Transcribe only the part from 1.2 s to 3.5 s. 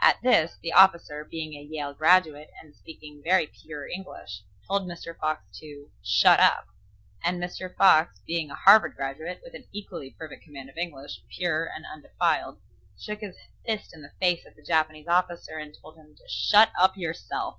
being a Yale graduate, and speaking very